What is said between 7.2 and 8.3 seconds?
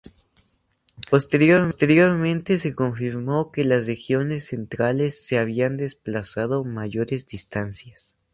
distancias.